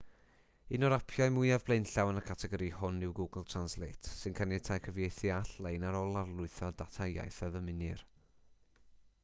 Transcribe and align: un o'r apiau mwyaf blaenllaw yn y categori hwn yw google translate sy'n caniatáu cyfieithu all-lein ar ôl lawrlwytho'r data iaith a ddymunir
un 0.75 0.85
o'r 0.85 0.93
apiau 0.95 1.27
mwyaf 1.33 1.65
blaenllaw 1.65 2.09
yn 2.13 2.21
y 2.21 2.23
categori 2.29 2.69
hwn 2.77 2.97
yw 3.07 3.11
google 3.19 3.43
translate 3.51 4.13
sy'n 4.21 4.37
caniatáu 4.39 4.81
cyfieithu 4.87 5.31
all-lein 5.35 5.85
ar 5.91 5.97
ôl 6.01 6.11
lawrlwytho'r 6.17 6.75
data 6.81 7.07
iaith 7.13 7.41
a 7.49 7.51
ddymunir 7.57 8.07